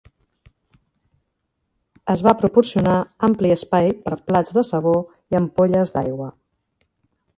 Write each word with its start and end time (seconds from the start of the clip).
Es 2.13 2.23
va 2.27 2.33
proporcionar 2.39 2.95
ampli 3.27 3.53
espai 3.57 3.93
per 4.07 4.17
plats 4.31 4.57
de 4.57 4.65
sabó 4.71 4.95
i 5.35 5.39
ampolles 5.41 5.95
d'aigua. 5.99 6.33